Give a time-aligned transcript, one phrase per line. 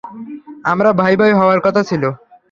[0.63, 2.03] আমরা ভাই ভাই হওয়ার কথা ছিল।